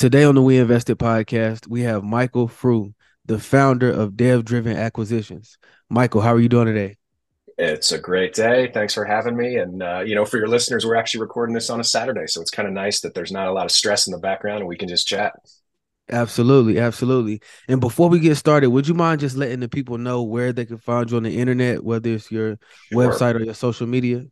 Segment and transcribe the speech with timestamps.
[0.00, 2.94] Today on the We Invested podcast, we have Michael Frew,
[3.26, 5.58] the founder of Dev Driven Acquisitions.
[5.90, 6.96] Michael, how are you doing today?
[7.58, 8.70] It's a great day.
[8.72, 9.56] Thanks for having me.
[9.56, 12.28] And, uh, you know, for your listeners, we're actually recording this on a Saturday.
[12.28, 14.60] So it's kind of nice that there's not a lot of stress in the background
[14.60, 15.34] and we can just chat.
[16.08, 16.78] Absolutely.
[16.78, 17.42] Absolutely.
[17.68, 20.64] And before we get started, would you mind just letting the people know where they
[20.64, 22.58] can find you on the internet, whether it's your
[22.90, 22.98] sure.
[22.98, 24.24] website or your social media?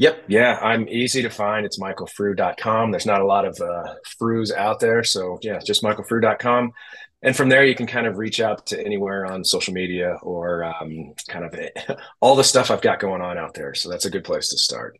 [0.00, 0.24] Yep.
[0.28, 0.58] Yeah.
[0.62, 1.66] I'm easy to find.
[1.66, 2.90] It's michaelfrew.com.
[2.90, 5.04] There's not a lot of uh, Frews out there.
[5.04, 6.72] So, yeah, just michaelfrew.com.
[7.20, 10.64] And from there, you can kind of reach out to anywhere on social media or
[10.64, 13.74] um, kind of all the stuff I've got going on out there.
[13.74, 14.98] So, that's a good place to start.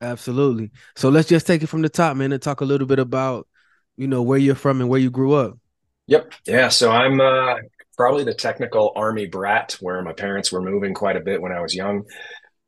[0.00, 0.70] Absolutely.
[0.96, 3.46] So, let's just take it from the top, man, and talk a little bit about,
[3.98, 5.58] you know, where you're from and where you grew up.
[6.06, 6.32] Yep.
[6.46, 6.70] Yeah.
[6.70, 7.56] So, I'm uh,
[7.98, 11.60] probably the technical army brat where my parents were moving quite a bit when I
[11.60, 12.04] was young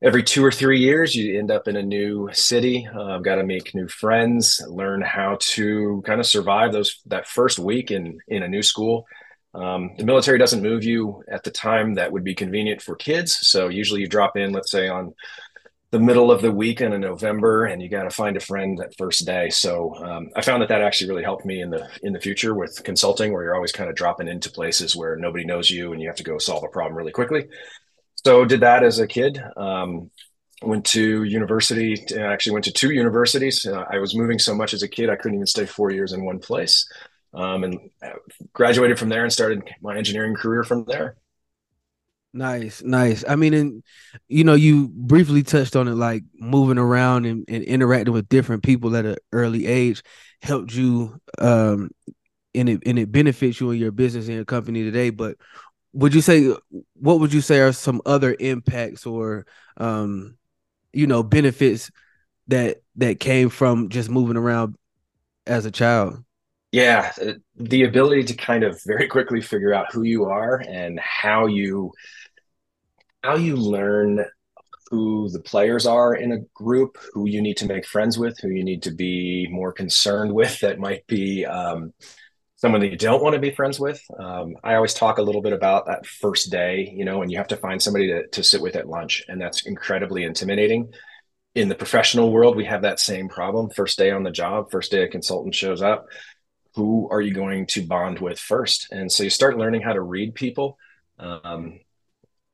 [0.04, 2.86] every two or three years you end up in a new city.
[2.94, 7.58] Uh, got to make new friends learn how to kind of survive those that first
[7.58, 9.06] week in in a new school.
[9.54, 13.38] Um, the military doesn't move you at the time that would be convenient for kids.
[13.48, 15.14] So usually you drop in let's say on
[15.90, 18.96] the middle of the week in november and you got to find a friend that
[18.98, 19.48] first day.
[19.48, 22.54] So um, i found that that actually really helped me in the in the future
[22.54, 26.02] with consulting where you're always kind of dropping into places where nobody knows you and
[26.02, 27.46] you have to go solve a problem really quickly
[28.24, 29.42] so did that as a kid.
[29.56, 30.10] Um,
[30.62, 31.94] went to university.
[32.18, 33.66] Actually, went to two universities.
[33.66, 36.12] Uh, I was moving so much as a kid, I couldn't even stay four years
[36.12, 36.88] in one place.
[37.32, 38.10] Um, and uh,
[38.52, 41.16] graduated from there and started my engineering career from there.
[42.32, 43.24] Nice, nice.
[43.28, 43.82] I mean, and
[44.28, 48.64] you know, you briefly touched on it, like moving around and, and interacting with different
[48.64, 50.02] people at an early age
[50.42, 51.90] helped you, um,
[52.54, 55.10] and it and it benefits you in your business and your company today.
[55.10, 55.36] But
[55.94, 56.52] would you say
[56.94, 60.36] what would you say are some other impacts or um
[60.92, 61.90] you know benefits
[62.48, 64.76] that that came from just moving around
[65.46, 66.22] as a child?
[66.72, 67.12] Yeah
[67.56, 71.92] the ability to kind of very quickly figure out who you are and how you
[73.22, 74.24] how you learn
[74.90, 78.48] who the players are in a group who you need to make friends with who
[78.48, 81.92] you need to be more concerned with that might be um,
[82.64, 84.02] someone that you don't want to be friends with.
[84.18, 87.36] Um, I always talk a little bit about that first day, you know, and you
[87.36, 90.90] have to find somebody to, to sit with at lunch, and that's incredibly intimidating.
[91.54, 93.68] In the professional world, we have that same problem.
[93.68, 96.06] First day on the job, first day a consultant shows up.
[96.76, 98.88] Who are you going to bond with first?
[98.90, 100.78] And so you start learning how to read people.
[101.18, 101.80] Um,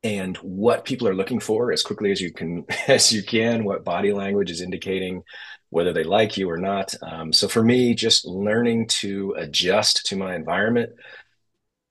[0.02, 3.84] and what people are looking for as quickly as you can as you can what
[3.84, 5.22] body language is indicating
[5.70, 6.94] whether they like you or not.
[7.02, 10.90] Um, so for me, just learning to adjust to my environment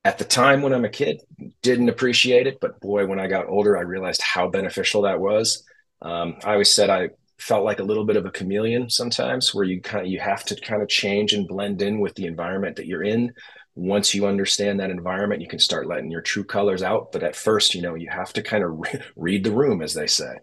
[0.06, 1.22] at the time when I'm a kid,
[1.62, 2.60] didn't appreciate it.
[2.60, 5.64] But boy, when I got older, I realized how beneficial that was.
[6.02, 9.64] Um, I always said I felt like a little bit of a chameleon sometimes where
[9.64, 12.76] you kind of you have to kind of change and blend in with the environment
[12.76, 13.34] that you're in
[13.76, 17.38] once you understand that environment you can start letting your true colors out but at
[17.38, 20.36] first you know you have to kind of re- read the room as they say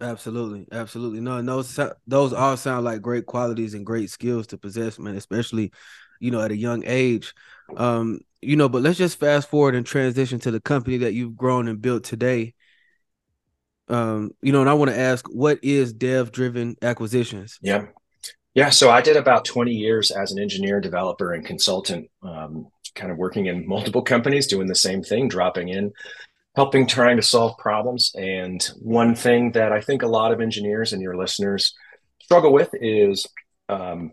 [0.00, 1.20] Absolutely, absolutely.
[1.20, 5.16] No, those those all sound like great qualities and great skills to possess, man.
[5.16, 5.72] Especially,
[6.20, 7.32] you know, at a young age.
[7.76, 11.34] Um, you know, but let's just fast forward and transition to the company that you've
[11.34, 12.52] grown and built today.
[13.88, 17.58] Um, you know, and I want to ask, what is Dev Driven Acquisitions?
[17.62, 17.86] Yeah,
[18.52, 18.68] yeah.
[18.68, 22.10] So I did about twenty years as an engineer, developer, and consultant.
[22.22, 25.92] Um, kind of working in multiple companies, doing the same thing, dropping in
[26.56, 28.12] helping trying to solve problems.
[28.14, 31.74] And one thing that I think a lot of engineers and your listeners
[32.22, 33.26] struggle with is
[33.68, 34.12] um,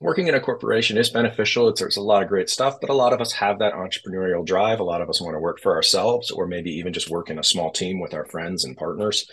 [0.00, 1.68] working in a corporation is beneficial.
[1.68, 4.46] It's, there's a lot of great stuff, but a lot of us have that entrepreneurial
[4.46, 4.78] drive.
[4.78, 7.40] A lot of us want to work for ourselves or maybe even just work in
[7.40, 9.28] a small team with our friends and partners.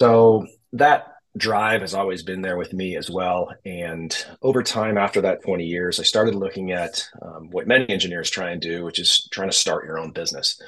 [0.00, 3.52] So that drive has always been there with me as well.
[3.66, 8.30] And over time, after that 20 years, I started looking at um, what many engineers
[8.30, 10.58] try and do, which is trying to start your own business.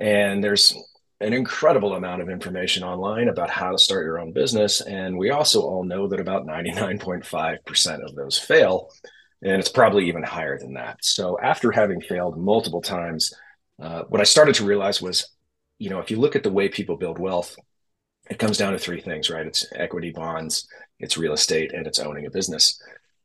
[0.00, 0.76] And there's
[1.20, 4.80] an incredible amount of information online about how to start your own business.
[4.80, 8.90] And we also all know that about 99.5% of those fail.
[9.42, 10.98] And it's probably even higher than that.
[11.02, 13.32] So after having failed multiple times,
[13.80, 15.28] uh, what I started to realize was,
[15.78, 17.56] you know, if you look at the way people build wealth,
[18.30, 19.46] it comes down to three things, right?
[19.46, 20.68] It's equity bonds,
[20.98, 22.80] it's real estate, and it's owning a business.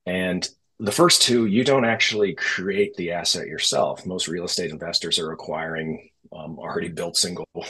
[0.06, 0.48] And
[0.80, 4.06] the first two, you don't actually create the asset yourself.
[4.06, 7.48] Most real estate investors are acquiring um, already built single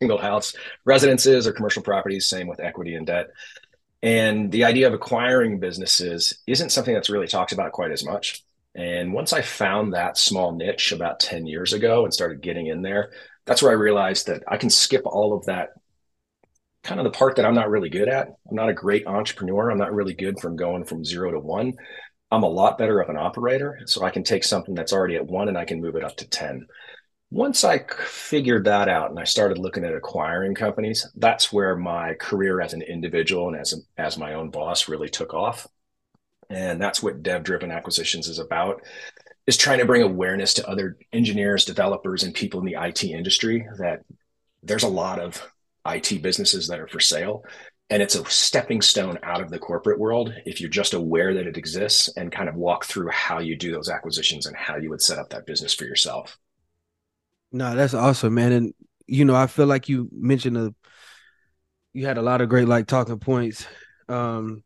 [0.00, 0.54] single house
[0.84, 2.26] residences or commercial properties.
[2.26, 3.28] Same with equity and debt.
[4.02, 8.44] And the idea of acquiring businesses isn't something that's really talked about quite as much.
[8.74, 12.82] And once I found that small niche about 10 years ago and started getting in
[12.82, 13.10] there,
[13.44, 15.70] that's where I realized that I can skip all of that
[16.84, 18.28] kind of the part that I'm not really good at.
[18.48, 19.70] I'm not a great entrepreneur.
[19.70, 21.74] I'm not really good from going from zero to one.
[22.30, 23.80] I'm a lot better of an operator.
[23.86, 26.16] So I can take something that's already at one and I can move it up
[26.18, 26.66] to 10.
[27.30, 32.14] Once I figured that out and I started looking at acquiring companies, that's where my
[32.14, 35.66] career as an individual and as, a, as my own boss really took off.
[36.48, 38.82] And that's what dev driven acquisitions is about
[39.46, 43.66] is trying to bring awareness to other engineers, developers, and people in the IT industry
[43.78, 44.00] that
[44.62, 45.42] there's a lot of
[45.86, 47.44] IT businesses that are for sale.
[47.90, 51.46] And it's a stepping stone out of the corporate world if you're just aware that
[51.46, 54.90] it exists and kind of walk through how you do those acquisitions and how you
[54.90, 56.38] would set up that business for yourself.
[57.52, 58.52] No, that's awesome, man.
[58.52, 58.74] And
[59.06, 60.74] you know, I feel like you mentioned a
[61.92, 63.66] you had a lot of great like talking points.
[64.08, 64.62] Um,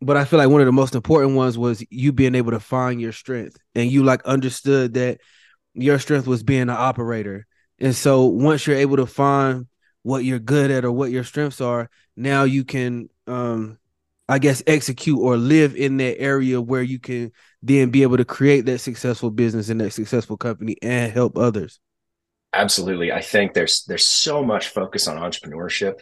[0.00, 2.60] but I feel like one of the most important ones was you being able to
[2.60, 5.20] find your strength and you like understood that
[5.74, 7.46] your strength was being an operator.
[7.78, 9.66] And so once you're able to find
[10.02, 13.78] what you're good at or what your strengths are, now you can um
[14.28, 17.32] I guess execute or live in that area where you can
[17.62, 21.80] then be able to create that successful business and that successful company and help others.
[22.52, 23.12] Absolutely.
[23.12, 26.00] I think there's there's so much focus on entrepreneurship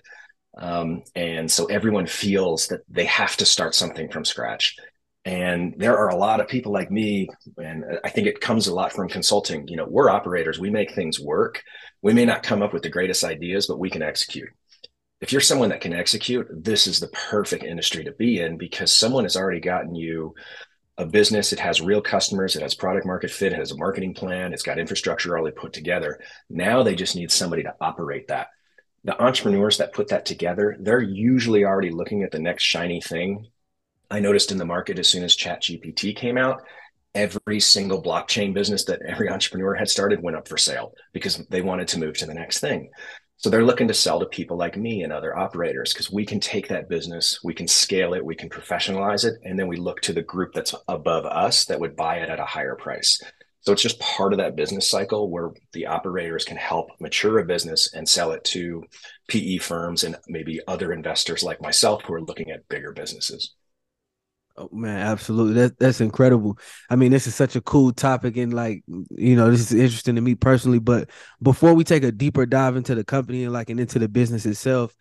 [0.57, 4.77] um, and so everyone feels that they have to start something from scratch.
[5.25, 8.75] And there are a lot of people like me, and I think it comes a
[8.75, 9.67] lot from consulting.
[9.67, 11.63] You know, we're operators, we make things work.
[12.01, 14.49] We may not come up with the greatest ideas, but we can execute.
[15.21, 18.93] If you're someone that can execute, this is the perfect industry to be in because
[18.93, 20.35] someone has already gotten you
[20.99, 21.53] a business.
[21.53, 24.63] It has real customers, it has product market fit, it has a marketing plan, it's
[24.63, 26.21] got infrastructure already put together.
[26.51, 28.49] Now they just need somebody to operate that
[29.07, 33.47] the entrepreneurs that put that together, they're usually already looking at the next shiny thing.
[34.11, 36.63] I noticed in the market as soon as Chat GPT came out,
[37.15, 41.63] every single blockchain business that every entrepreneur had started went up for sale because they
[41.63, 42.91] wanted to move to the next thing.
[43.39, 46.41] So they're looking to sell to people like me and other operators because we can
[46.41, 50.01] take that business, we can scale it, we can professionalize it, and then we look
[50.03, 53.21] to the group that's above us that would buy it at a higher price.
[53.61, 57.45] So it's just part of that business cycle where the operators can help mature a
[57.45, 58.85] business and sell it to
[59.29, 63.55] PE firms and maybe other investors like myself who are looking at bigger businesses.
[64.59, 65.55] Oh man, absolutely.
[65.55, 66.59] That that's incredible.
[66.89, 70.15] I mean, this is such a cool topic and like, you know, this is interesting
[70.15, 71.11] to me personally, but
[71.43, 74.47] before we take a deeper dive into the company and like and into the business
[74.47, 74.95] itself,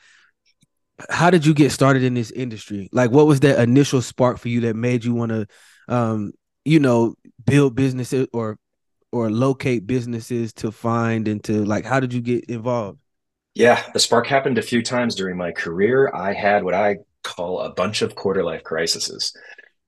[1.09, 2.89] how did you get started in this industry?
[2.91, 5.47] Like what was that initial spark for you that made you want to
[5.87, 6.31] um
[6.67, 7.13] you know,
[7.45, 8.57] build businesses or
[9.11, 12.99] or locate businesses to find and to like how did you get involved?
[13.53, 16.11] Yeah, the spark happened a few times during my career.
[16.13, 19.35] I had what I call a bunch of quarter life crises.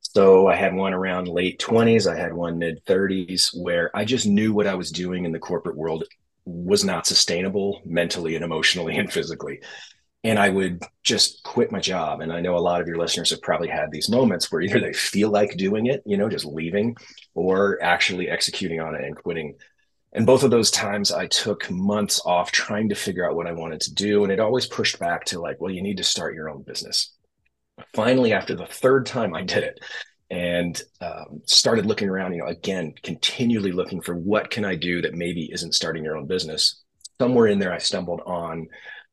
[0.01, 4.25] So I had one around late 20s, I had one mid 30s where I just
[4.25, 6.03] knew what I was doing in the corporate world
[6.45, 9.59] was not sustainable mentally and emotionally and physically
[10.23, 12.21] and I would just quit my job.
[12.21, 14.79] And I know a lot of your listeners have probably had these moments where either
[14.79, 16.97] they feel like doing it, you know, just leaving,
[17.35, 19.55] or actually executing on it and quitting.
[20.13, 23.53] And both of those times, I took months off trying to figure out what I
[23.53, 24.23] wanted to do.
[24.23, 27.13] And it always pushed back to like, well, you need to start your own business.
[27.93, 29.79] Finally, after the third time I did it,
[30.29, 35.01] and um, started looking around, you know, again, continually looking for what can I do
[35.01, 36.83] that maybe isn't starting your own business.
[37.19, 38.67] Somewhere in there, I stumbled on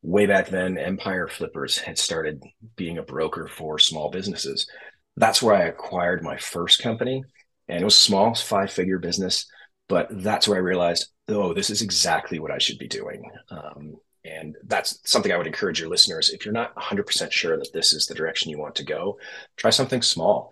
[0.05, 2.43] way back then, Empire Flippers had started
[2.77, 4.69] being a broker for small businesses.
[5.17, 7.25] That's where I acquired my first company.
[7.69, 9.47] And it was small, five figure business.
[9.89, 13.23] But that's where I realized, oh, this is exactly what I should be doing.
[13.51, 16.31] Um, and that's something I would encourage your listeners.
[16.31, 19.19] If you're not 100% sure that this is the direction you want to go,
[19.57, 20.51] try something small.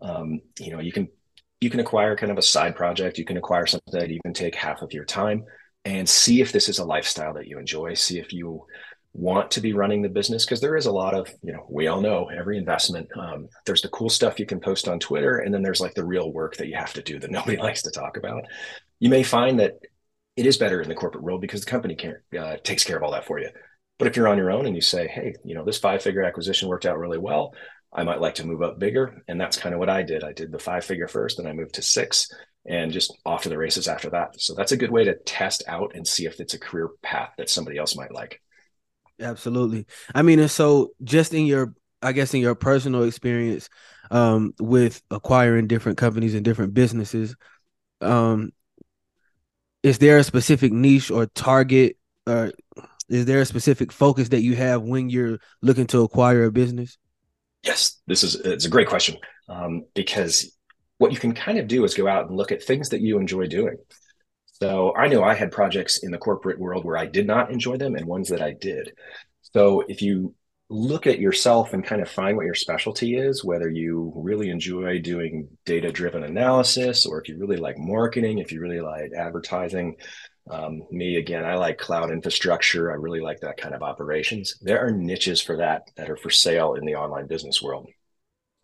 [0.00, 1.08] Um, you know, you can
[1.60, 3.18] you can acquire kind of a side project.
[3.18, 5.44] You can acquire something that even take half of your time
[5.84, 7.94] and see if this is a lifestyle that you enjoy.
[7.94, 8.66] See if you
[9.14, 11.86] want to be running the business because there is a lot of you know we
[11.86, 15.52] all know every investment um, there's the cool stuff you can post on twitter and
[15.52, 17.90] then there's like the real work that you have to do that nobody likes to
[17.90, 18.44] talk about
[19.00, 19.78] you may find that
[20.36, 23.02] it is better in the corporate world because the company care, uh, takes care of
[23.02, 23.48] all that for you.
[23.98, 26.22] But if you're on your own and you say hey you know this five figure
[26.22, 27.54] acquisition worked out really well.
[27.94, 29.22] I might like to move up bigger.
[29.28, 30.24] And that's kind of what i did.
[30.24, 32.28] I did the five figure first then i moved to six
[32.64, 34.40] and just off to the races after that.
[34.40, 37.30] So that's a good way to test out and see if it's a career path
[37.36, 38.40] that somebody else might like.
[39.20, 39.86] Absolutely.
[40.14, 43.68] I mean, and so just in your, I guess, in your personal experience
[44.10, 47.34] um, with acquiring different companies and different businesses,
[48.00, 48.52] um,
[49.82, 51.96] is there a specific niche or target,
[52.26, 52.52] or
[53.08, 56.98] is there a specific focus that you have when you're looking to acquire a business?
[57.64, 59.16] Yes, this is it's a great question
[59.48, 60.56] um, because
[60.98, 63.18] what you can kind of do is go out and look at things that you
[63.18, 63.76] enjoy doing.
[64.44, 67.76] So I know I had projects in the corporate world where I did not enjoy
[67.76, 68.92] them and ones that I did.
[69.40, 70.34] So if you
[70.72, 74.98] look at yourself and kind of find what your specialty is, whether you really enjoy
[74.98, 79.96] doing data driven analysis or if you really like marketing, if you really like advertising.
[80.50, 82.90] Um, me, again, I like cloud infrastructure.
[82.90, 84.58] I really like that kind of operations.
[84.62, 87.88] There are niches for that that are for sale in the online business world.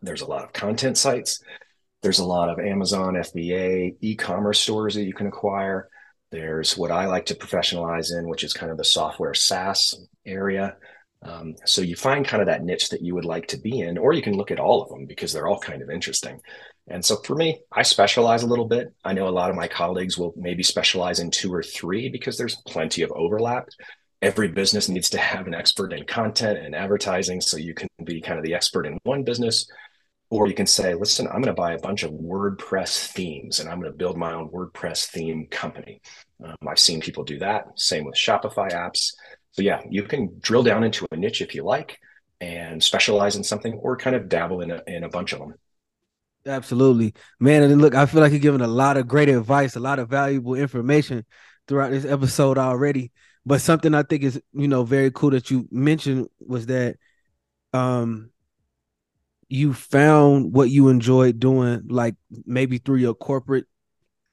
[0.01, 1.41] There's a lot of content sites.
[2.03, 5.89] There's a lot of Amazon, FBA, e commerce stores that you can acquire.
[6.31, 10.77] There's what I like to professionalize in, which is kind of the software SaaS area.
[11.23, 13.99] Um, so you find kind of that niche that you would like to be in,
[13.99, 16.41] or you can look at all of them because they're all kind of interesting.
[16.89, 18.95] And so for me, I specialize a little bit.
[19.05, 22.39] I know a lot of my colleagues will maybe specialize in two or three because
[22.39, 23.69] there's plenty of overlap.
[24.23, 27.41] Every business needs to have an expert in content and advertising.
[27.41, 29.71] So you can be kind of the expert in one business,
[30.31, 33.69] or you can say, listen, I'm going to buy a bunch of WordPress themes and
[33.69, 36.01] I'm going to build my own WordPress theme company.
[36.43, 37.67] Um, I've seen people do that.
[37.77, 39.13] Same with Shopify apps.
[39.53, 41.99] So yeah, you can drill down into a niche if you like
[42.41, 45.55] and specialize in something or kind of dabble in a, in a bunch of them.
[46.47, 47.63] Absolutely, man.
[47.63, 50.09] And look, I feel like you're giving a lot of great advice, a lot of
[50.09, 51.27] valuable information
[51.67, 53.13] throughout this episode already.
[53.45, 56.97] But something I think is, you know, very cool that you mentioned was that
[57.75, 58.31] um
[59.49, 62.15] you found what you enjoyed doing, like
[62.45, 63.65] maybe through your corporate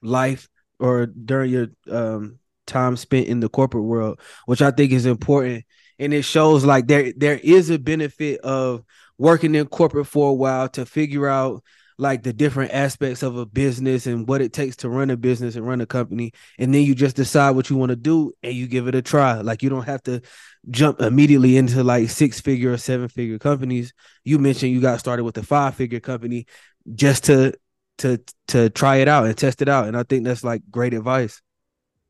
[0.02, 0.48] life
[0.80, 5.64] or during your um time spent in the corporate world, which I think is important.
[5.98, 8.84] And it shows like there there is a benefit of
[9.18, 11.62] working in corporate for a while to figure out
[11.98, 15.56] like the different aspects of a business and what it takes to run a business
[15.56, 16.32] and run a company.
[16.58, 19.02] And then you just decide what you want to do and you give it a
[19.02, 19.40] try.
[19.40, 20.20] Like you don't have to
[20.68, 23.94] jump immediately into like six figure or seven figure companies.
[24.24, 26.46] You mentioned you got started with a five figure company
[26.94, 27.54] just to
[27.98, 29.88] to to try it out and test it out.
[29.88, 31.40] And i think that's like great advice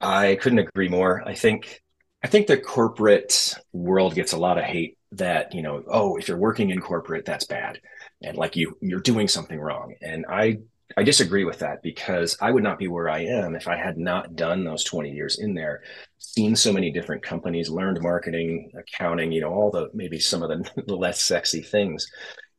[0.00, 1.22] i couldn't agree more.
[1.26, 1.82] I think
[2.22, 6.28] i think the corporate world gets a lot of hate that you know oh if
[6.28, 7.80] you're working in corporate that's bad.
[8.22, 9.94] And like you you're doing something wrong.
[10.02, 10.58] And i
[10.96, 13.98] i disagree with that because i would not be where i am if i had
[13.98, 15.82] not done those 20 years in there
[16.18, 20.48] seen so many different companies learned marketing accounting you know all the maybe some of
[20.48, 22.06] the, the less sexy things.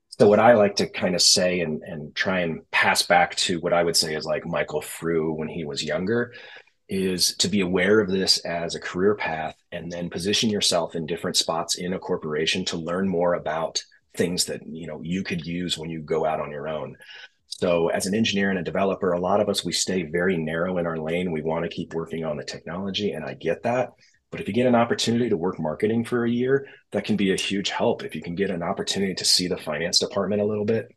[0.09, 3.59] So what i like to kind of say and and try and pass back to
[3.61, 6.33] what i would say is like michael frew when he was younger
[6.89, 11.05] is to be aware of this as a career path and then position yourself in
[11.05, 13.81] different spots in a corporation to learn more about
[14.15, 16.95] things that you know you could use when you go out on your own.
[17.47, 20.77] So as an engineer and a developer a lot of us we stay very narrow
[20.77, 21.31] in our lane.
[21.31, 23.91] We want to keep working on the technology and i get that.
[24.31, 27.33] But if you get an opportunity to work marketing for a year that can be
[27.33, 28.03] a huge help.
[28.03, 30.89] If you can get an opportunity to see the finance department a little bit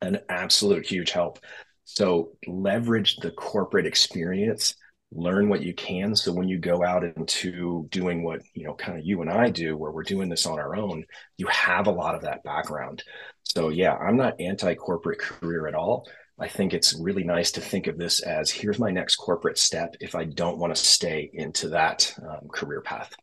[0.00, 1.38] an absolute huge help.
[1.84, 4.74] So leverage the corporate experience
[5.10, 6.14] learn what you can.
[6.14, 9.48] So when you go out into doing what you know kind of you and i
[9.48, 11.04] do where we're doing this on our own
[11.38, 13.02] you have a lot of that background.
[13.44, 16.08] So yeah i'm not anti-corporate career at all.
[16.40, 19.96] I think it's really nice to think of this as here's my next corporate step
[20.00, 23.14] if i don't want to stay into that um, career path.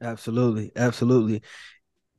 [0.00, 1.42] Absolutely absolutely.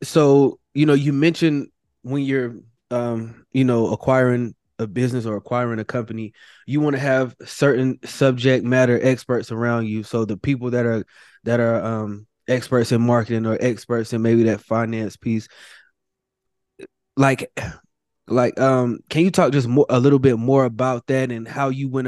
[0.03, 1.69] So you know you mentioned
[2.03, 2.57] when you're
[2.91, 6.33] um you know acquiring a business or acquiring a company,
[6.65, 10.03] you want to have certain subject matter experts around you.
[10.03, 11.05] So the people that are
[11.43, 15.47] that are um experts in marketing or experts in maybe that finance piece,
[17.15, 17.51] like
[18.27, 21.69] like um can you talk just more a little bit more about that and how
[21.69, 22.07] you went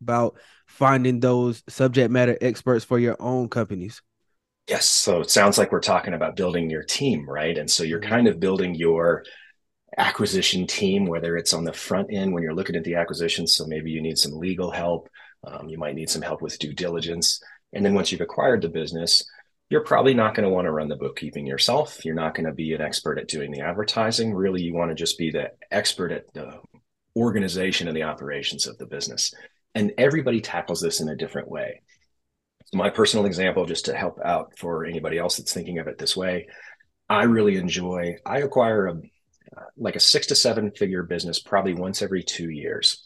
[0.00, 4.02] about finding those subject matter experts for your own companies?
[4.68, 4.86] Yes.
[4.86, 7.56] So it sounds like we're talking about building your team, right?
[7.56, 8.10] And so you're mm-hmm.
[8.10, 9.24] kind of building your
[9.96, 13.46] acquisition team, whether it's on the front end when you're looking at the acquisition.
[13.46, 15.08] So maybe you need some legal help.
[15.46, 17.42] Um, you might need some help with due diligence.
[17.72, 19.24] And then once you've acquired the business,
[19.68, 22.04] you're probably not going to want to run the bookkeeping yourself.
[22.04, 24.32] You're not going to be an expert at doing the advertising.
[24.32, 26.60] Really, you want to just be the expert at the
[27.16, 29.34] organization and the operations of the business.
[29.74, 31.82] And everybody tackles this in a different way.
[32.72, 36.16] My personal example, just to help out for anybody else that's thinking of it this
[36.16, 36.48] way,
[37.08, 39.00] I really enjoy, I acquire a
[39.76, 43.02] like a six to seven figure business probably once every two years.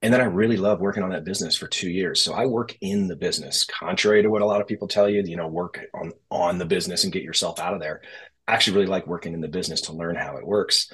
[0.00, 2.22] And then I really love working on that business for two years.
[2.22, 5.22] So I work in the business, contrary to what a lot of people tell you,
[5.24, 8.02] you know, work on on the business and get yourself out of there.
[8.46, 10.92] I actually really like working in the business to learn how it works.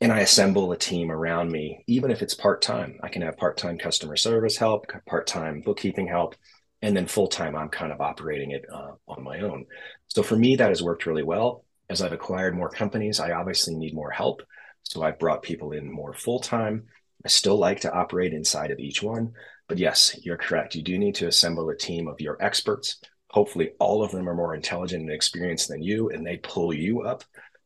[0.00, 2.98] And I assemble a team around me, even if it's part time.
[3.02, 6.34] I can have part time customer service help, part time bookkeeping help,
[6.82, 9.66] and then full time, I'm kind of operating it uh, on my own.
[10.08, 13.74] So for me, that has worked really well as I've acquired more companies, I obviously
[13.74, 14.42] need more help.
[14.88, 16.84] So I've brought people in more full time.
[17.24, 19.32] I still like to operate inside of each one.
[19.68, 20.76] But yes, you're correct.
[20.76, 23.00] You do need to assemble a team of your experts.
[23.30, 27.02] Hopefully, all of them are more intelligent and experienced than you, and they pull you
[27.02, 27.24] up.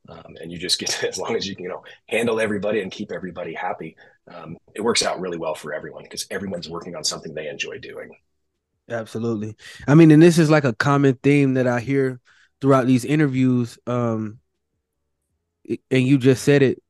[0.08, 2.80] Um, and you just get to, as long as you can, you know, handle everybody
[2.80, 3.96] and keep everybody happy,
[4.34, 7.78] um, it works out really well for everyone because everyone's working on something they enjoy
[7.78, 8.16] doing.
[8.88, 9.56] Absolutely.
[9.86, 12.18] I mean, and this is like a common theme that I hear
[12.60, 13.78] throughout these interviews.
[13.86, 14.38] Um,
[15.90, 16.82] and you just said it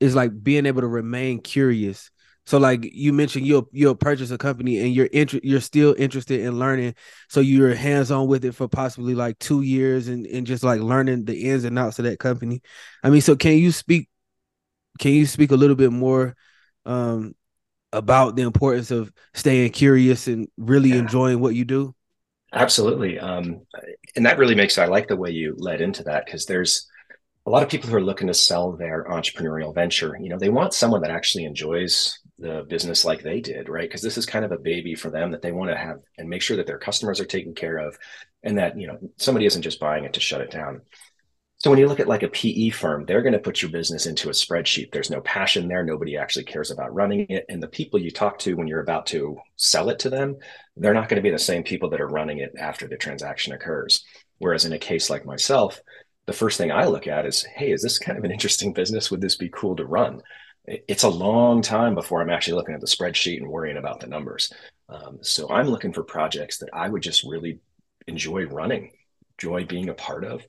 [0.00, 2.10] is like being able to remain curious.
[2.46, 6.40] So like you mentioned you'll you'll purchase a company and you're inter- you're still interested
[6.40, 6.94] in learning.
[7.28, 10.80] So you're hands on with it for possibly like two years and, and just like
[10.80, 12.62] learning the ins and outs of that company.
[13.02, 14.08] I mean, so can you speak
[15.00, 16.36] can you speak a little bit more
[16.84, 17.34] um
[17.92, 20.96] about the importance of staying curious and really yeah.
[20.96, 21.94] enjoying what you do?
[22.52, 23.18] Absolutely.
[23.18, 23.62] Um,
[24.14, 26.86] and that really makes I like the way you led into that because there's
[27.46, 30.18] a lot of people who are looking to sell their entrepreneurial venture.
[30.20, 33.88] You know, they want someone that actually enjoys the business like they did, right?
[33.88, 36.28] Because this is kind of a baby for them that they want to have and
[36.28, 37.96] make sure that their customers are taken care of
[38.42, 40.82] and that, you know, somebody isn't just buying it to shut it down.
[41.58, 44.06] So when you look at like a PE firm, they're going to put your business
[44.06, 44.92] into a spreadsheet.
[44.92, 45.82] There's no passion there.
[45.82, 47.46] Nobody actually cares about running it.
[47.48, 50.36] And the people you talk to when you're about to sell it to them,
[50.76, 53.54] they're not going to be the same people that are running it after the transaction
[53.54, 54.04] occurs.
[54.38, 55.80] Whereas in a case like myself,
[56.26, 59.10] the first thing I look at is, hey, is this kind of an interesting business?
[59.10, 60.20] Would this be cool to run?
[60.66, 64.08] It's a long time before I'm actually looking at the spreadsheet and worrying about the
[64.08, 64.52] numbers.
[64.88, 67.60] Um, so I'm looking for projects that I would just really
[68.08, 68.90] enjoy running,
[69.38, 70.44] enjoy being a part of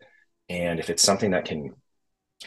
[0.50, 1.74] and if it's something that can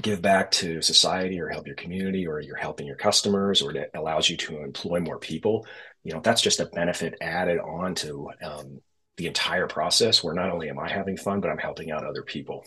[0.00, 3.90] give back to society or help your community or you're helping your customers or it
[3.94, 5.66] allows you to employ more people,
[6.04, 8.78] you know, that's just a benefit added on to um,
[9.16, 12.22] the entire process where not only am I having fun, but I'm helping out other
[12.22, 12.64] people.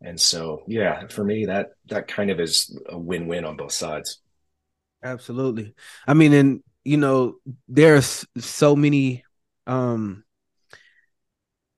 [0.00, 4.20] And so, yeah, for me, that that kind of is a win-win on both sides.
[5.02, 5.74] Absolutely.
[6.06, 7.36] I mean, and you know,
[7.68, 9.24] there's so many
[9.66, 10.24] um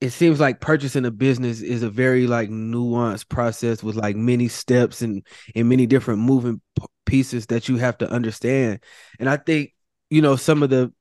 [0.00, 4.48] it seems like purchasing a business is a very like nuanced process with like many
[4.48, 6.60] steps and and many different moving
[7.04, 8.80] pieces that you have to understand
[9.18, 9.74] and i think
[10.10, 10.92] you know some of the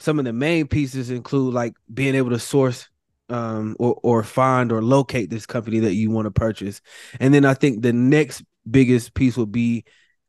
[0.00, 2.88] some of the main pieces include like being able to source
[3.28, 6.80] um or or find or locate this company that you want to purchase
[7.20, 9.84] and then i think the next biggest piece would be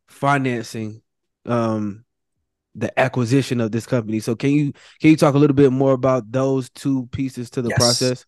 [0.07, 1.01] financing
[1.45, 2.03] um
[2.75, 4.19] the acquisition of this company.
[4.19, 7.61] So can you can you talk a little bit more about those two pieces to
[7.61, 8.25] the yes, process?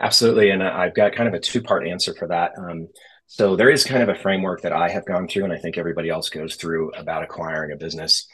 [0.00, 2.52] Absolutely, and I've got kind of a two part answer for that.
[2.58, 2.88] Um,
[3.26, 5.78] so there is kind of a framework that I have gone through, and I think
[5.78, 8.26] everybody else goes through about acquiring a business.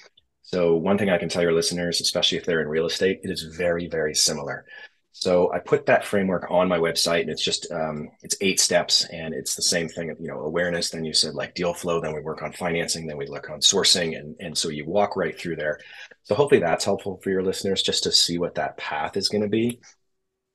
[0.43, 3.31] So one thing I can tell your listeners, especially if they're in real estate, it
[3.31, 4.65] is very very similar.
[5.13, 9.05] So I put that framework on my website, and it's just um, it's eight steps,
[9.13, 10.11] and it's the same thing.
[10.11, 10.91] Of you know, awareness.
[10.91, 12.01] Then you said like deal flow.
[12.01, 13.07] Then we work on financing.
[13.07, 15.81] Then we look on sourcing, and and so you walk right through there.
[16.23, 19.43] So hopefully that's helpful for your listeners just to see what that path is going
[19.43, 19.81] to be.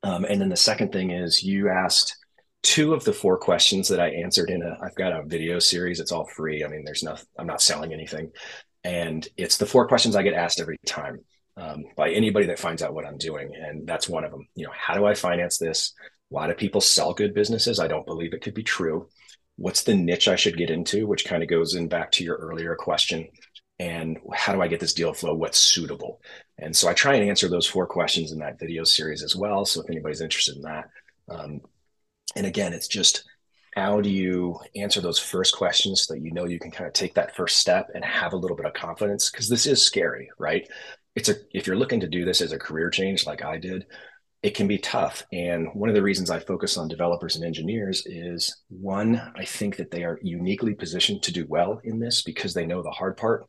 [0.03, 2.15] Um, and then the second thing is you asked
[2.63, 4.77] two of the four questions that I answered in a.
[4.81, 5.99] I've got a video series.
[5.99, 6.63] It's all free.
[6.63, 7.17] I mean, there's no.
[7.37, 8.31] I'm not selling anything,
[8.85, 11.19] and it's the four questions I get asked every time
[11.57, 13.51] um, by anybody that finds out what I'm doing.
[13.55, 14.47] And that's one of them.
[14.55, 15.93] You know, how do I finance this?
[16.29, 17.79] Why do people sell good businesses?
[17.79, 19.07] I don't believe it could be true.
[19.57, 22.35] What's the niche I should get into, which kind of goes in back to your
[22.35, 23.27] earlier question.
[23.79, 25.33] And how do I get this deal flow?
[25.33, 26.21] What's suitable?
[26.57, 29.65] And so I try and answer those four questions in that video series as well.
[29.65, 30.89] So if anybody's interested in that,
[31.29, 31.61] um,
[32.35, 33.25] and again, it's just
[33.75, 36.93] how do you answer those first questions so that you know you can kind of
[36.93, 40.29] take that first step and have a little bit of confidence because this is scary,
[40.37, 40.67] right?
[41.15, 43.86] It's a if you're looking to do this as a career change like I did,
[44.45, 45.23] it can be tough.
[45.32, 49.78] And one of the reasons I focus on developers and engineers is one, I think
[49.78, 53.17] that they are uniquely positioned to do well in this because they know the hard
[53.17, 53.47] part.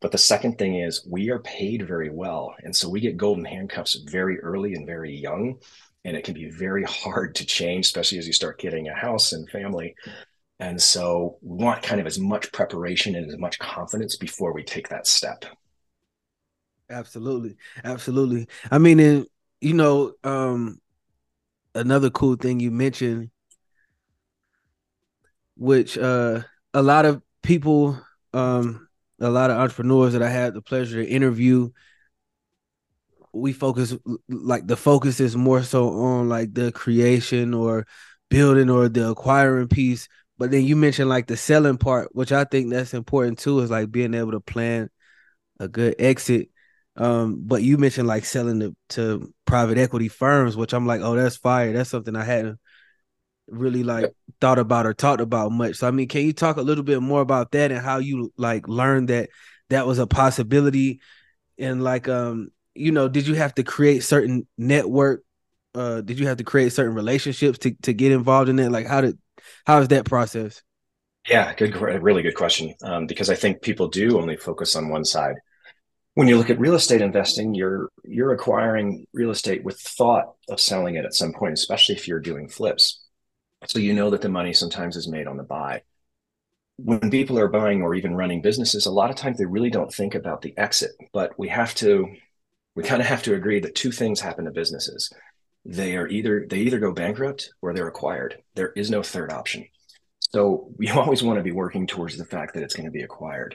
[0.00, 2.54] But the second thing is we are paid very well.
[2.62, 5.58] And so we get golden handcuffs very early and very young.
[6.06, 9.32] And it can be very hard to change, especially as you start getting a house
[9.32, 9.94] and family.
[10.60, 14.62] And so we want kind of as much preparation and as much confidence before we
[14.62, 15.44] take that step.
[16.90, 17.56] Absolutely.
[17.84, 18.48] Absolutely.
[18.70, 19.26] I mean, and,
[19.60, 20.80] you know, um,
[21.74, 23.30] another cool thing you mentioned,
[25.56, 26.40] which uh,
[26.74, 27.98] a lot of people,
[28.32, 28.88] um,
[29.20, 31.70] a lot of entrepreneurs that I had the pleasure to interview,
[33.32, 33.94] we focus
[34.28, 37.86] like the focus is more so on like the creation or
[38.30, 40.08] building or the acquiring piece.
[40.38, 43.70] But then you mentioned like the selling part, which I think that's important too, is
[43.70, 44.88] like being able to plan
[45.60, 46.50] a good exit
[46.98, 51.14] um, but you mentioned like selling to, to private equity firms, which I'm like, oh,
[51.14, 51.72] that's fire.
[51.72, 52.58] That's something I hadn't
[53.46, 55.76] really like thought about or talked about much.
[55.76, 58.32] So I mean, can you talk a little bit more about that and how you
[58.36, 59.30] like learned that
[59.70, 61.00] that was a possibility?
[61.56, 65.22] And like, um, you know, did you have to create certain network?
[65.76, 68.72] Uh, did you have to create certain relationships to to get involved in it?
[68.72, 69.18] Like, how did
[69.64, 70.62] how is that process?
[71.28, 72.74] Yeah, good, really good question.
[72.82, 75.36] Um, because I think people do only focus on one side.
[76.18, 80.58] When you look at real estate investing, you're you're acquiring real estate with thought of
[80.58, 83.06] selling it at some point, especially if you're doing flips.
[83.68, 85.82] So you know that the money sometimes is made on the buy.
[86.76, 89.94] When people are buying or even running businesses, a lot of times they really don't
[89.94, 90.90] think about the exit.
[91.12, 92.08] But we have to,
[92.74, 95.12] we kind of have to agree that two things happen to businesses.
[95.64, 98.42] They are either they either go bankrupt or they're acquired.
[98.56, 99.68] There is no third option.
[100.18, 103.02] So you always want to be working towards the fact that it's going to be
[103.02, 103.54] acquired.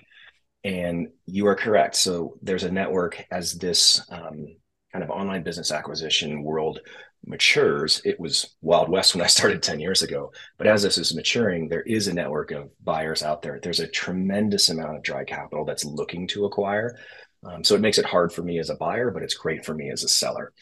[0.63, 1.95] And you are correct.
[1.95, 4.45] So there's a network as this um,
[4.91, 6.79] kind of online business acquisition world
[7.25, 8.01] matures.
[8.05, 10.31] It was Wild West when I started 10 years ago.
[10.57, 13.59] But as this is maturing, there is a network of buyers out there.
[13.61, 16.97] There's a tremendous amount of dry capital that's looking to acquire.
[17.45, 19.73] Um, so it makes it hard for me as a buyer, but it's great for
[19.73, 20.53] me as a seller.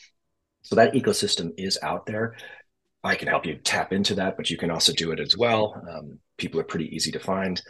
[0.64, 2.36] So that ecosystem is out there.
[3.04, 5.82] I can help you tap into that, but you can also do it as well.
[5.90, 7.62] Um, people are pretty easy to find.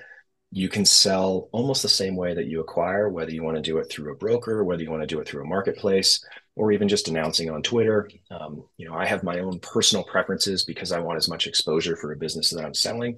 [0.51, 3.77] You can sell almost the same way that you acquire, whether you want to do
[3.77, 6.23] it through a broker, whether you want to do it through a marketplace,
[6.55, 8.09] or even just announcing on Twitter.
[8.29, 11.95] Um, you know, I have my own personal preferences because I want as much exposure
[11.95, 13.17] for a business that I'm selling.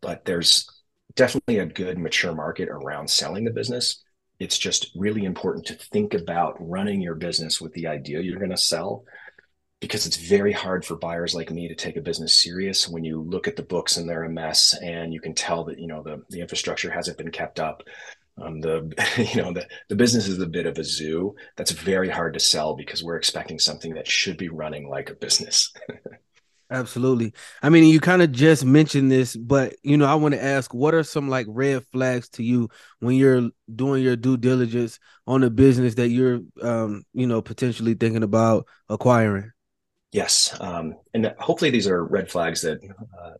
[0.00, 0.68] But there's
[1.14, 4.02] definitely a good mature market around selling the business.
[4.40, 8.50] It's just really important to think about running your business with the idea you're going
[8.50, 9.04] to sell
[9.82, 13.20] because it's very hard for buyers like me to take a business serious when you
[13.20, 16.04] look at the books and they're a mess and you can tell that you know
[16.04, 17.82] the, the infrastructure hasn't been kept up.
[18.40, 18.94] Um, the
[19.34, 21.34] you know the, the business is a bit of a zoo.
[21.56, 25.14] That's very hard to sell because we're expecting something that should be running like a
[25.14, 25.72] business.
[26.70, 27.34] Absolutely.
[27.60, 30.72] I mean you kind of just mentioned this but you know i want to ask
[30.72, 35.42] what are some like red flags to you when you're doing your due diligence on
[35.42, 39.51] a business that you're um you know potentially thinking about acquiring
[40.12, 42.78] Yes, um, and hopefully these are red flags that
[43.20, 43.32] uh,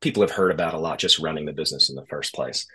[0.00, 2.66] people have heard about a lot just running the business in the first place.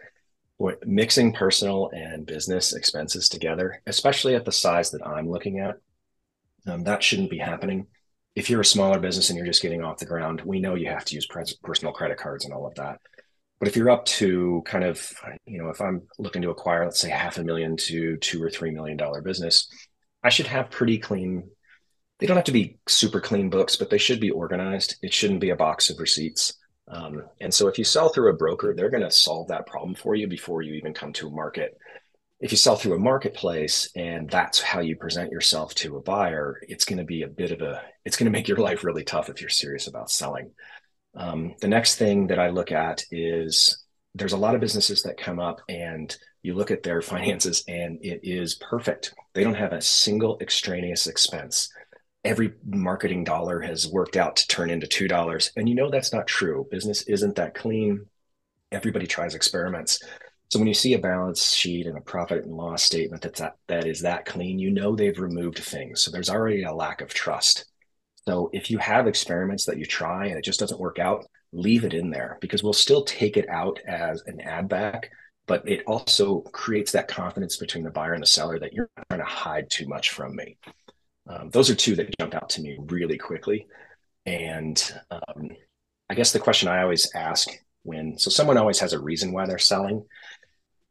[0.85, 5.75] Mixing personal and business expenses together, especially at the size that I'm looking at,
[6.65, 7.87] um, that shouldn't be happening.
[8.35, 10.89] If you're a smaller business and you're just getting off the ground, we know you
[10.89, 11.27] have to use
[11.63, 12.99] personal credit cards and all of that.
[13.59, 15.09] But if you're up to kind of,
[15.45, 18.49] you know, if I'm looking to acquire, let's say half a million to two or
[18.49, 19.67] three million dollar business,
[20.23, 21.49] I should have pretty clean
[22.19, 24.95] they don't have to be super clean books, but they should be organized.
[25.01, 26.53] It shouldn't be a box of receipts.
[26.87, 29.93] Um, and so if you sell through a broker, they're going to solve that problem
[29.93, 31.77] for you before you even come to a market.
[32.39, 36.59] If you sell through a marketplace and that's how you present yourself to a buyer,
[36.67, 39.03] it's going to be a bit of a, it's going to make your life really
[39.03, 40.51] tough if you're serious about selling.
[41.15, 43.83] Um, the next thing that I look at is
[44.15, 47.99] there's a lot of businesses that come up and you look at their finances and
[48.01, 49.13] it is perfect.
[49.33, 51.69] They don't have a single extraneous expense
[52.27, 55.51] every marketing dollar has worked out to turn into two dollars.
[55.55, 56.67] And you know that's not true.
[56.69, 58.05] Business isn't that clean.
[58.71, 59.99] Everybody tries experiments.
[60.49, 63.55] So when you see a balance sheet and a profit and loss statement that's that,
[63.67, 66.03] that is that clean you know they've removed things.
[66.03, 67.65] So there's already a lack of trust.
[68.25, 71.85] So if you have experiments that you try and it just doesn't work out leave
[71.85, 75.09] it in there because we'll still take it out as an add back
[75.45, 79.21] but it also creates that confidence between the buyer and the seller that you're trying
[79.21, 80.57] to hide too much from me
[81.27, 83.67] um, those are two that jumped out to me really quickly.
[84.25, 85.49] And um,
[86.09, 87.49] I guess the question I always ask
[87.83, 90.05] when, so someone always has a reason why they're selling.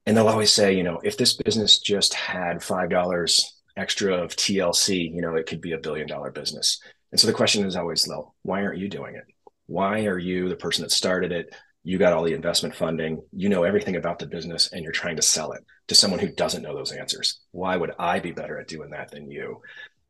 [0.07, 3.45] And they'll always say, you know, if this business just had $5
[3.77, 6.81] extra of TLC, you know, it could be a billion dollar business.
[7.11, 9.25] And so the question is always, though, why aren't you doing it?
[9.67, 11.55] Why are you the person that started it?
[11.83, 15.17] You got all the investment funding, you know everything about the business, and you're trying
[15.17, 17.41] to sell it to someone who doesn't know those answers.
[17.53, 19.61] Why would I be better at doing that than you?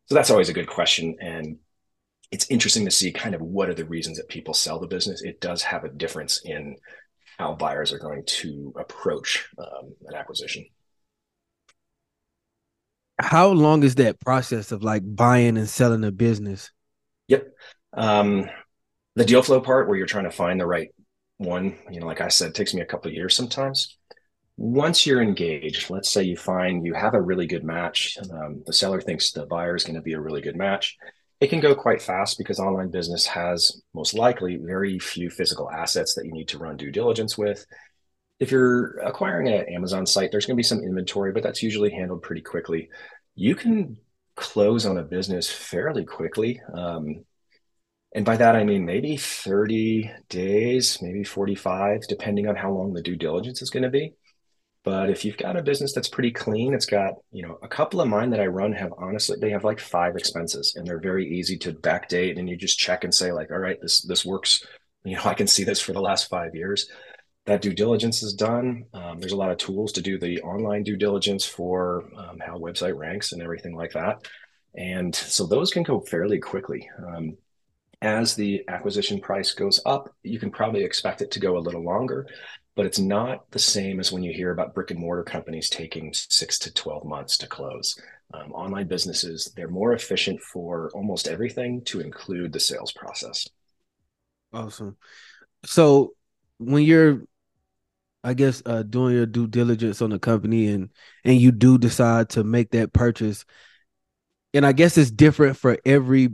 [0.06, 1.16] So that's always a good question.
[1.20, 1.58] And
[2.30, 5.22] it's interesting to see kind of what are the reasons that people sell the business.
[5.22, 6.76] It does have a difference in
[7.38, 10.64] how buyers are going to approach um, an acquisition.
[13.18, 16.70] How long is that process of like buying and selling a business?
[17.28, 17.48] Yep.
[17.92, 18.48] Um,
[19.16, 20.90] the deal flow part where you're trying to find the right
[21.38, 23.96] one, you know, like I said, takes me a couple of years sometimes
[24.56, 28.72] once you're engaged, let's say you find you have a really good match, um, the
[28.72, 30.96] seller thinks the buyer is going to be a really good match.
[31.40, 36.14] It can go quite fast because online business has most likely very few physical assets
[36.14, 37.66] that you need to run due diligence with.
[38.40, 41.90] If you're acquiring an Amazon site, there's going to be some inventory, but that's usually
[41.90, 42.88] handled pretty quickly.
[43.34, 43.98] You can
[44.36, 46.60] close on a business fairly quickly.
[46.72, 47.24] Um,
[48.14, 53.02] and by that, I mean maybe 30 days, maybe 45, depending on how long the
[53.02, 54.14] due diligence is going to be.
[54.86, 58.00] But if you've got a business that's pretty clean, it's got, you know, a couple
[58.00, 61.28] of mine that I run have honestly, they have like five expenses and they're very
[61.28, 62.38] easy to backdate.
[62.38, 64.64] And you just check and say, like, all right, this this works.
[65.04, 66.88] you know, I can see this for the last five years.
[67.46, 68.84] That due diligence is done.
[68.94, 72.56] Um, there's a lot of tools to do the online due diligence for um, how
[72.56, 74.24] website ranks and everything like that.
[74.76, 76.88] And so those can go fairly quickly.
[77.04, 77.36] Um,
[78.02, 81.82] as the acquisition price goes up, you can probably expect it to go a little
[81.82, 82.28] longer,
[82.76, 86.12] but it's not the same as when you hear about brick and mortar companies taking
[86.12, 87.98] six to 12 months to close.
[88.34, 93.48] Um, online businesses, they're more efficient for almost everything to include the sales process.
[94.52, 94.96] Awesome.
[95.64, 96.14] So
[96.58, 97.22] when you're
[98.22, 100.90] I guess uh, doing your due diligence on the company and
[101.24, 103.44] and you do decide to make that purchase,
[104.52, 106.30] and I guess it's different for every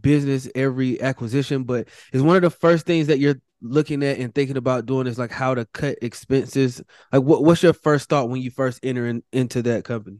[0.00, 4.34] business, every acquisition, but is one of the first things that you're looking at and
[4.34, 6.82] thinking about doing is like how to cut expenses.
[7.12, 10.18] Like, what, what's your first thought when you first enter in, into that company?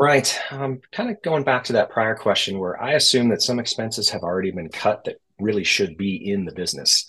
[0.00, 0.38] Right.
[0.50, 4.08] Um, kind of going back to that prior question where I assume that some expenses
[4.10, 7.04] have already been cut that really should be in the business.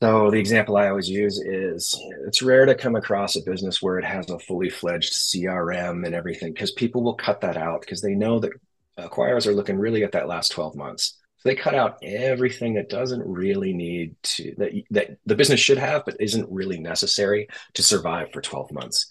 [0.00, 3.98] So the example I always use is it's rare to come across a business where
[3.98, 8.00] it has a fully fledged CRM and everything because people will cut that out because
[8.00, 8.52] they know that
[8.98, 11.17] acquirers are looking really at that last 12 months.
[11.38, 15.78] So they cut out everything that doesn't really need to that that the business should
[15.78, 19.06] have, but isn't really necessary to survive for 12 months.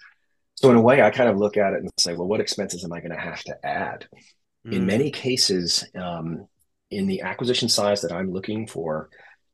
[0.56, 2.84] So in a way, I kind of look at it and say, well, what expenses
[2.84, 4.08] am I going to have to add?
[4.66, 4.74] Mm.
[4.74, 6.48] In many cases, um,
[6.90, 9.10] in the acquisition size that I'm looking for,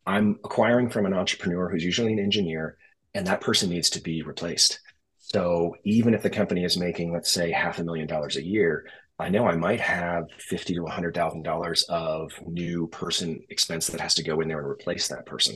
[0.05, 2.77] I'm acquiring from an entrepreneur who's usually an engineer,
[3.13, 4.79] and that person needs to be replaced.
[5.17, 8.85] So even if the company is making, let's say, half a million dollars a year,
[9.19, 14.01] I know I might have fifty to hundred thousand dollars of new person expense that
[14.01, 15.55] has to go in there and replace that person.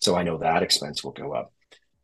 [0.00, 1.52] So I know that expense will go up.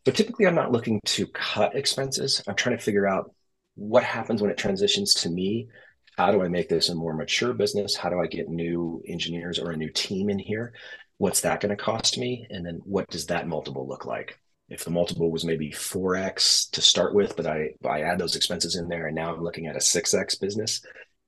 [0.04, 2.42] But typically, I'm not looking to cut expenses.
[2.46, 3.34] I'm trying to figure out
[3.74, 5.68] what happens when it transitions to me.
[6.16, 7.96] How do I make this a more mature business?
[7.96, 10.74] How do I get new engineers or a new team in here?
[11.16, 12.46] What's that going to cost me?
[12.50, 14.38] And then what does that multiple look like?
[14.70, 18.76] If the multiple was maybe 4x to start with but i i add those expenses
[18.76, 20.80] in there and now i'm looking at a 6x business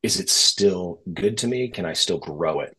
[0.03, 1.69] is it still good to me?
[1.69, 2.77] Can i still grow it?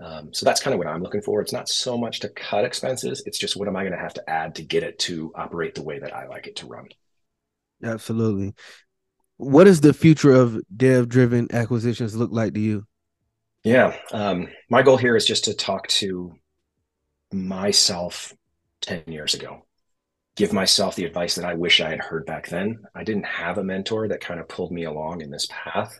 [0.00, 1.40] Um, so that's kind of what i'm looking for.
[1.40, 4.14] It's not so much to cut expenses it's just what am i going to have
[4.14, 6.88] to add to get it to operate the way that i like it to run?
[7.82, 8.54] Absolutely.
[9.36, 12.86] What does the future of dev driven acquisitions look like to you?
[13.62, 16.34] Yeah um, my goal here is just to talk to
[17.32, 18.32] myself
[18.82, 19.64] 10 years ago
[20.36, 22.80] give myself the advice that I wish I had heard back then.
[22.94, 25.98] I didn't have a mentor that kind of pulled me along in this path.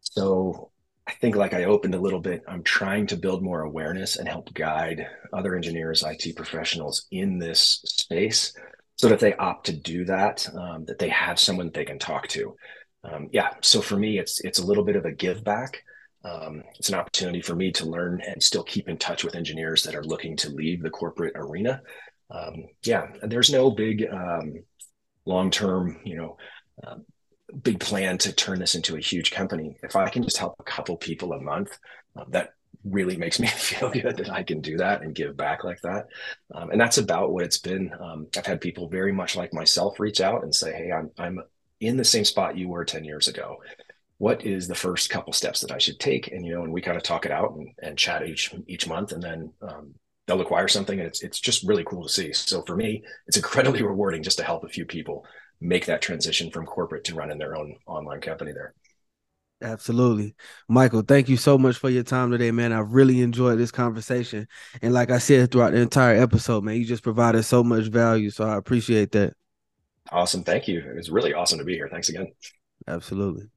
[0.00, 0.70] So
[1.06, 4.28] I think, like I opened a little bit, I'm trying to build more awareness and
[4.28, 8.52] help guide other engineers, IT professionals in this space
[8.96, 12.28] so that they opt to do that, um, that they have someone they can talk
[12.28, 12.56] to.
[13.04, 13.50] Um, yeah.
[13.60, 15.82] So for me, it's it's a little bit of a give back.
[16.24, 19.84] Um, it's an opportunity for me to learn and still keep in touch with engineers
[19.84, 21.82] that are looking to leave the corporate arena
[22.30, 24.54] um, yeah, there's no big um,
[25.24, 26.36] long term, you know,
[26.84, 26.96] uh,
[27.62, 29.76] big plan to turn this into a huge company.
[29.82, 31.78] If I can just help a couple people a month,
[32.16, 32.50] uh, that
[32.84, 36.06] really makes me feel good that I can do that and give back like that.
[36.54, 37.92] Um, and that's about what it's been.
[38.00, 41.40] Um, I've had people very much like myself reach out and say, Hey, I'm, I'm
[41.80, 43.58] in the same spot you were 10 years ago.
[44.18, 46.32] What is the first couple steps that I should take?
[46.32, 48.88] And, you know, and we kind of talk it out and, and chat each, each
[48.88, 49.12] month.
[49.12, 49.94] And then, um,
[50.26, 52.32] they'll acquire something and it's it's just really cool to see.
[52.32, 55.24] So for me, it's incredibly rewarding just to help a few people
[55.60, 58.74] make that transition from corporate to running their own online company there.
[59.62, 60.34] Absolutely.
[60.68, 62.72] Michael, thank you so much for your time today, man.
[62.72, 64.46] I really enjoyed this conversation.
[64.82, 68.28] And like I said throughout the entire episode, man, you just provided so much value.
[68.30, 69.32] So I appreciate that.
[70.10, 70.42] Awesome.
[70.44, 70.80] Thank you.
[70.80, 71.88] It was really awesome to be here.
[71.88, 72.32] Thanks again.
[72.88, 73.50] Absolutely.